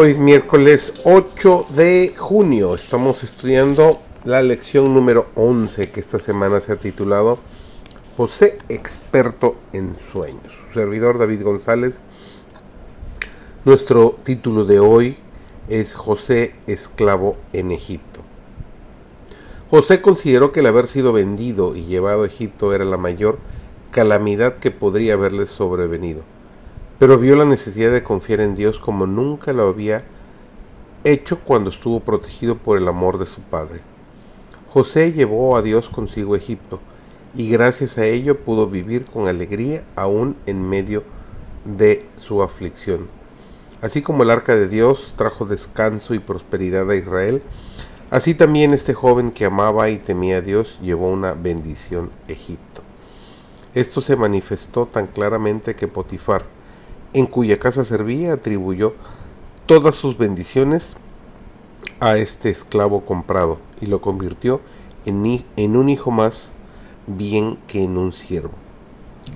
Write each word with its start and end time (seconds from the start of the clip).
Hoy 0.00 0.12
es 0.12 0.18
miércoles 0.18 0.94
8 1.02 1.66
de 1.74 2.14
junio. 2.16 2.76
Estamos 2.76 3.24
estudiando 3.24 3.98
la 4.24 4.42
lección 4.42 4.94
número 4.94 5.26
11 5.34 5.90
que 5.90 5.98
esta 5.98 6.20
semana 6.20 6.60
se 6.60 6.70
ha 6.70 6.76
titulado 6.76 7.40
José 8.16 8.58
experto 8.68 9.56
en 9.72 9.96
sueños. 10.12 10.52
servidor 10.72 11.18
David 11.18 11.42
González. 11.42 11.98
Nuestro 13.64 14.16
título 14.22 14.64
de 14.64 14.78
hoy 14.78 15.16
es 15.68 15.96
José 15.96 16.54
esclavo 16.68 17.36
en 17.52 17.72
Egipto. 17.72 18.20
José 19.68 20.00
consideró 20.00 20.52
que 20.52 20.60
el 20.60 20.66
haber 20.66 20.86
sido 20.86 21.12
vendido 21.12 21.74
y 21.74 21.86
llevado 21.86 22.22
a 22.22 22.26
Egipto 22.26 22.72
era 22.72 22.84
la 22.84 22.98
mayor 22.98 23.40
calamidad 23.90 24.58
que 24.58 24.70
podría 24.70 25.14
haberle 25.14 25.48
sobrevenido 25.48 26.22
pero 26.98 27.18
vio 27.18 27.36
la 27.36 27.44
necesidad 27.44 27.92
de 27.92 28.02
confiar 28.02 28.40
en 28.40 28.54
Dios 28.54 28.78
como 28.78 29.06
nunca 29.06 29.52
lo 29.52 29.68
había 29.68 30.04
hecho 31.04 31.40
cuando 31.40 31.70
estuvo 31.70 32.00
protegido 32.00 32.56
por 32.56 32.76
el 32.76 32.88
amor 32.88 33.18
de 33.18 33.26
su 33.26 33.40
padre. 33.40 33.80
José 34.68 35.12
llevó 35.12 35.56
a 35.56 35.62
Dios 35.62 35.88
consigo 35.88 36.34
a 36.34 36.38
Egipto 36.38 36.80
y 37.34 37.50
gracias 37.50 37.98
a 37.98 38.04
ello 38.04 38.40
pudo 38.40 38.66
vivir 38.66 39.06
con 39.06 39.28
alegría 39.28 39.84
aún 39.94 40.36
en 40.46 40.68
medio 40.68 41.04
de 41.64 42.06
su 42.16 42.42
aflicción. 42.42 43.08
Así 43.80 44.02
como 44.02 44.24
el 44.24 44.30
arca 44.30 44.56
de 44.56 44.66
Dios 44.66 45.14
trajo 45.16 45.46
descanso 45.46 46.14
y 46.14 46.18
prosperidad 46.18 46.90
a 46.90 46.96
Israel, 46.96 47.42
así 48.10 48.34
también 48.34 48.74
este 48.74 48.92
joven 48.92 49.30
que 49.30 49.44
amaba 49.44 49.88
y 49.88 49.98
temía 49.98 50.38
a 50.38 50.40
Dios 50.40 50.78
llevó 50.82 51.10
una 51.10 51.34
bendición 51.34 52.10
a 52.28 52.32
Egipto. 52.32 52.82
Esto 53.74 54.00
se 54.00 54.16
manifestó 54.16 54.86
tan 54.86 55.06
claramente 55.06 55.76
que 55.76 55.86
Potifar, 55.86 56.44
en 57.12 57.26
cuya 57.26 57.58
casa 57.58 57.84
servía, 57.84 58.34
atribuyó 58.34 58.94
todas 59.66 59.94
sus 59.94 60.16
bendiciones 60.16 60.94
a 62.00 62.16
este 62.16 62.50
esclavo 62.50 63.04
comprado 63.04 63.58
y 63.80 63.86
lo 63.86 64.00
convirtió 64.00 64.60
en, 65.04 65.76
un 65.76 65.88
hijo 65.88 66.10
más 66.10 66.52
bien 67.06 67.58
que 67.66 67.82
en 67.82 67.96
un 67.96 68.12
siervo. 68.12 68.52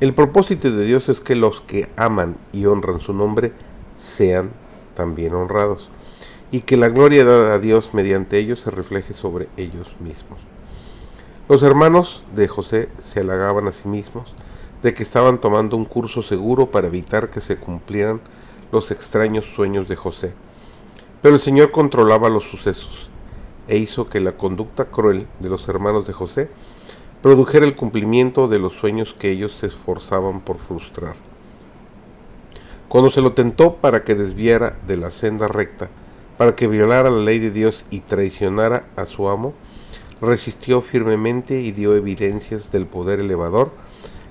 El 0.01 0.15
propósito 0.15 0.71
de 0.71 0.85
Dios 0.85 1.09
es 1.09 1.21
que 1.21 1.37
los 1.37 1.61
que 1.61 1.91
aman 1.97 2.37
y 2.53 2.67
honran 2.67 3.01
su 3.01 3.13
nombre 3.13 3.53
sean 3.97 4.53
también 4.95 5.35
honrados 5.35 5.91
y 6.51 6.63
que 6.63 6.77
la 6.77 6.89
gloria 6.89 7.25
dada 7.25 7.55
a 7.55 7.59
Dios 7.59 7.95
mediante 7.95 8.39
ellos 8.39 8.61
se 8.61 8.71
refleje 8.71 9.15
sobre 9.15 9.49
ellos 9.57 9.97
mismos. 10.01 10.41
Los 11.49 11.63
hermanos 11.63 12.25
de 12.35 12.49
José 12.49 12.89
se 13.01 13.21
halagaban 13.21 13.67
a 13.69 13.73
sí 13.73 13.89
mismos 13.89 14.35
de 14.83 14.95
que 14.95 15.03
estaban 15.05 15.41
tomando 15.41 15.77
un 15.77 15.85
curso 15.85 16.23
seguro 16.23 16.71
para 16.71 16.89
evitar 16.89 17.31
que 17.31 17.41
se 17.41 17.57
cumplieran 17.57 18.21
los 18.73 18.91
extraños 18.91 19.47
sueños 19.55 19.89
de 19.89 19.97
José. 19.97 20.35
Pero 21.23 21.37
el 21.37 21.41
Señor 21.41 21.71
controlaba 21.71 22.29
los 22.29 22.45
sucesos 22.45 23.09
e 23.69 23.79
hizo 23.79 24.09
que 24.09 24.19
la 24.19 24.37
conducta 24.37 24.87
cruel 24.87 25.29
de 25.39 25.49
los 25.49 25.69
hermanos 25.69 26.07
de 26.07 26.13
José 26.13 26.51
produjera 27.23 27.65
el 27.65 27.77
cumplimiento 27.77 28.49
de 28.49 28.59
los 28.59 28.73
sueños 28.73 29.15
que 29.17 29.31
ellos 29.31 29.53
se 29.53 29.69
esforzaban 29.69 30.41
por 30.41 30.59
frustrar. 30.59 31.15
Cuando 32.89 33.13
se 33.13 33.21
lo 33.21 33.33
tentó 33.35 33.77
para 33.77 34.03
que 34.03 34.17
desviara 34.17 34.77
de 34.89 34.97
la 34.97 35.13
senda 35.13 35.47
recta, 35.47 35.89
para 36.37 36.57
que 36.57 36.67
violara 36.67 37.09
la 37.09 37.23
ley 37.23 37.39
de 37.39 37.53
Dios 37.53 37.85
y 37.91 38.01
traicionara 38.01 38.89
a 38.97 39.07
su 39.07 39.29
amo, 39.29 39.55
resistió 40.21 40.83
firmemente 40.83 41.61
y 41.61 41.71
dio 41.71 41.95
evidencias 41.95 42.73
del 42.73 42.87
poder 42.87 43.21
elevador 43.21 43.71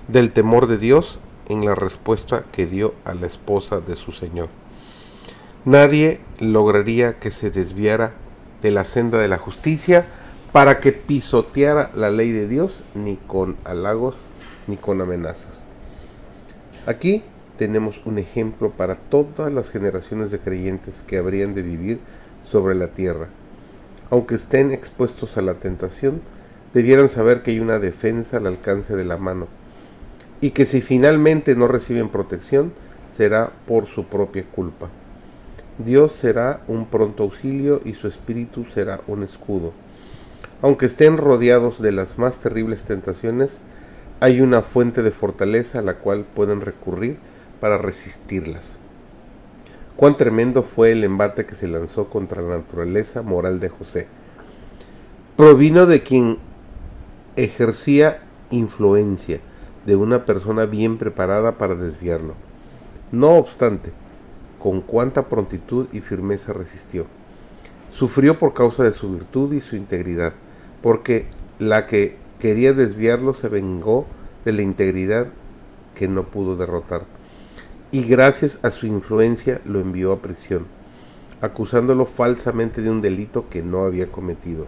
del 0.07 0.31
temor 0.31 0.67
de 0.67 0.77
Dios 0.77 1.19
en 1.49 1.65
la 1.65 1.75
respuesta 1.75 2.45
que 2.51 2.65
dio 2.65 2.93
a 3.05 3.13
la 3.13 3.27
esposa 3.27 3.81
de 3.81 3.95
su 3.95 4.11
Señor. 4.11 4.49
Nadie 5.65 6.21
lograría 6.39 7.19
que 7.19 7.31
se 7.31 7.51
desviara 7.51 8.13
de 8.61 8.71
la 8.71 8.83
senda 8.83 9.19
de 9.19 9.27
la 9.27 9.37
justicia 9.37 10.05
para 10.51 10.79
que 10.79 10.91
pisoteara 10.91 11.91
la 11.93 12.09
ley 12.09 12.31
de 12.31 12.47
Dios 12.47 12.79
ni 12.95 13.15
con 13.15 13.57
halagos 13.63 14.17
ni 14.67 14.77
con 14.77 15.01
amenazas. 15.01 15.63
Aquí 16.87 17.23
tenemos 17.57 18.01
un 18.05 18.17
ejemplo 18.17 18.71
para 18.71 18.95
todas 18.95 19.53
las 19.53 19.69
generaciones 19.69 20.31
de 20.31 20.39
creyentes 20.39 21.03
que 21.05 21.17
habrían 21.17 21.53
de 21.53 21.61
vivir 21.61 21.99
sobre 22.41 22.73
la 22.75 22.87
tierra. 22.87 23.29
Aunque 24.09 24.35
estén 24.35 24.71
expuestos 24.71 25.37
a 25.37 25.41
la 25.41 25.53
tentación, 25.55 26.21
debieran 26.73 27.07
saber 27.07 27.43
que 27.43 27.51
hay 27.51 27.59
una 27.59 27.79
defensa 27.79 28.37
al 28.37 28.47
alcance 28.47 28.95
de 28.95 29.05
la 29.05 29.17
mano 29.17 29.47
y 30.41 30.51
que 30.51 30.65
si 30.65 30.81
finalmente 30.81 31.55
no 31.55 31.67
reciben 31.67 32.09
protección, 32.09 32.73
será 33.07 33.51
por 33.67 33.85
su 33.85 34.05
propia 34.05 34.43
culpa. 34.43 34.89
Dios 35.77 36.11
será 36.11 36.61
un 36.67 36.87
pronto 36.87 37.23
auxilio 37.23 37.79
y 37.85 37.93
su 37.93 38.07
espíritu 38.07 38.65
será 38.65 39.01
un 39.07 39.23
escudo. 39.23 39.73
Aunque 40.61 40.87
estén 40.87 41.17
rodeados 41.17 41.81
de 41.81 41.91
las 41.91 42.17
más 42.17 42.39
terribles 42.39 42.85
tentaciones, 42.85 43.61
hay 44.19 44.41
una 44.41 44.61
fuente 44.61 45.01
de 45.01 45.11
fortaleza 45.11 45.79
a 45.79 45.81
la 45.81 45.95
cual 45.95 46.25
pueden 46.25 46.61
recurrir 46.61 47.17
para 47.59 47.77
resistirlas. 47.77 48.77
Cuán 49.95 50.17
tremendo 50.17 50.63
fue 50.63 50.91
el 50.91 51.03
embate 51.03 51.45
que 51.45 51.55
se 51.55 51.67
lanzó 51.67 52.09
contra 52.09 52.41
la 52.41 52.57
naturaleza 52.57 53.21
moral 53.21 53.59
de 53.59 53.69
José. 53.69 54.07
Provino 55.35 55.85
de 55.85 56.03
quien 56.03 56.37
ejercía 57.35 58.21
influencia, 58.51 59.41
de 59.85 59.95
una 59.95 60.25
persona 60.25 60.65
bien 60.65 60.97
preparada 60.97 61.57
para 61.57 61.75
desviarlo. 61.75 62.35
No 63.11 63.31
obstante, 63.31 63.91
con 64.59 64.81
cuánta 64.81 65.27
prontitud 65.27 65.87
y 65.91 66.01
firmeza 66.01 66.53
resistió. 66.53 67.07
Sufrió 67.89 68.37
por 68.37 68.53
causa 68.53 68.83
de 68.83 68.93
su 68.93 69.11
virtud 69.11 69.53
y 69.53 69.61
su 69.61 69.75
integridad, 69.75 70.33
porque 70.81 71.27
la 71.59 71.87
que 71.87 72.17
quería 72.39 72.73
desviarlo 72.73 73.33
se 73.33 73.49
vengó 73.49 74.05
de 74.45 74.53
la 74.53 74.61
integridad 74.61 75.27
que 75.95 76.07
no 76.07 76.27
pudo 76.27 76.55
derrotar. 76.55 77.05
Y 77.91 78.03
gracias 78.03 78.59
a 78.63 78.71
su 78.71 78.85
influencia 78.85 79.61
lo 79.65 79.79
envió 79.79 80.13
a 80.13 80.21
prisión, 80.21 80.65
acusándolo 81.41 82.05
falsamente 82.05 82.81
de 82.81 82.89
un 82.89 83.01
delito 83.01 83.49
que 83.49 83.61
no 83.63 83.83
había 83.83 84.09
cometido. 84.09 84.67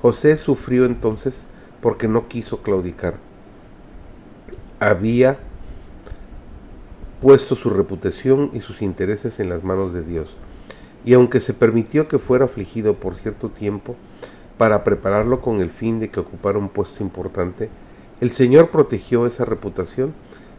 José 0.00 0.36
sufrió 0.36 0.84
entonces 0.84 1.46
porque 1.80 2.06
no 2.06 2.28
quiso 2.28 2.62
claudicar 2.62 3.27
había 4.80 5.38
puesto 7.20 7.54
su 7.54 7.70
reputación 7.70 8.50
y 8.52 8.60
sus 8.60 8.82
intereses 8.82 9.40
en 9.40 9.48
las 9.48 9.64
manos 9.64 9.92
de 9.92 10.02
Dios. 10.02 10.36
Y 11.04 11.14
aunque 11.14 11.40
se 11.40 11.54
permitió 11.54 12.08
que 12.08 12.18
fuera 12.18 12.44
afligido 12.44 12.94
por 12.94 13.16
cierto 13.16 13.50
tiempo 13.50 13.96
para 14.56 14.84
prepararlo 14.84 15.40
con 15.40 15.60
el 15.60 15.70
fin 15.70 16.00
de 16.00 16.10
que 16.10 16.20
ocupara 16.20 16.58
un 16.58 16.68
puesto 16.68 17.02
importante, 17.02 17.70
el 18.20 18.30
Señor 18.30 18.70
protegió 18.70 19.26
esa 19.26 19.44
reputación 19.44 20.12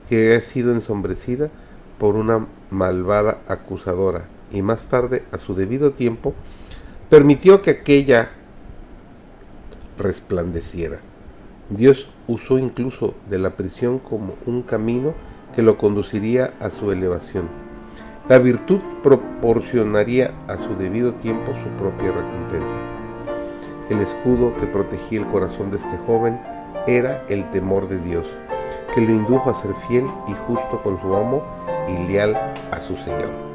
que 0.07 0.27
había 0.27 0.41
sido 0.41 0.71
ensombrecida 0.73 1.49
por 1.97 2.15
una 2.15 2.47
malvada 2.71 3.41
acusadora 3.47 4.27
y 4.51 4.61
más 4.61 4.87
tarde, 4.87 5.23
a 5.31 5.37
su 5.37 5.53
debido 5.53 5.91
tiempo, 5.91 6.33
permitió 7.09 7.61
que 7.61 7.71
aquella 7.71 8.29
resplandeciera. 9.97 10.99
Dios 11.69 12.07
usó 12.27 12.57
incluso 12.57 13.13
de 13.29 13.37
la 13.37 13.51
prisión 13.51 13.99
como 13.99 14.33
un 14.47 14.63
camino 14.63 15.13
que 15.55 15.61
lo 15.61 15.77
conduciría 15.77 16.53
a 16.59 16.71
su 16.71 16.91
elevación. 16.91 17.47
La 18.27 18.39
virtud 18.39 18.79
proporcionaría 19.03 20.33
a 20.47 20.57
su 20.57 20.75
debido 20.75 21.13
tiempo 21.13 21.51
su 21.53 21.69
propia 21.77 22.11
recompensa. 22.11 22.75
El 23.89 23.99
escudo 23.99 24.55
que 24.55 24.67
protegía 24.67 25.19
el 25.19 25.27
corazón 25.27 25.71
de 25.71 25.77
este 25.77 25.97
joven 26.05 26.39
era 26.87 27.23
el 27.29 27.49
temor 27.51 27.87
de 27.87 27.99
Dios, 27.99 28.27
que 28.93 29.01
lo 29.01 29.11
indujo 29.11 29.49
a 29.49 29.55
ser 29.55 29.73
fiel 29.87 30.05
y 30.27 30.33
justo 30.33 30.81
con 30.83 30.99
su 31.01 31.15
amo 31.15 31.43
y 31.87 32.07
leal 32.07 32.35
a 32.71 32.79
su 32.79 32.95
Señor. 32.95 33.48